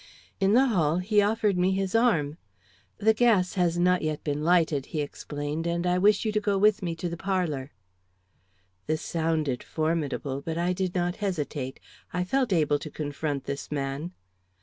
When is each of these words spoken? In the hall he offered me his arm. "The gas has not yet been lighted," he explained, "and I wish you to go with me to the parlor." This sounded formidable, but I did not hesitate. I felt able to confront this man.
In 0.39 0.53
the 0.53 0.65
hall 0.65 0.97
he 0.97 1.21
offered 1.21 1.59
me 1.59 1.73
his 1.73 1.93
arm. 1.93 2.39
"The 2.97 3.13
gas 3.13 3.53
has 3.53 3.77
not 3.77 4.01
yet 4.01 4.23
been 4.23 4.41
lighted," 4.43 4.87
he 4.87 5.01
explained, 5.01 5.67
"and 5.67 5.85
I 5.85 5.99
wish 5.99 6.25
you 6.25 6.31
to 6.31 6.39
go 6.39 6.57
with 6.57 6.81
me 6.81 6.95
to 6.95 7.07
the 7.07 7.15
parlor." 7.15 7.71
This 8.87 9.03
sounded 9.03 9.61
formidable, 9.61 10.41
but 10.41 10.57
I 10.57 10.73
did 10.73 10.95
not 10.95 11.17
hesitate. 11.17 11.79
I 12.11 12.23
felt 12.23 12.51
able 12.51 12.79
to 12.79 12.89
confront 12.89 13.43
this 13.43 13.71
man. 13.71 14.13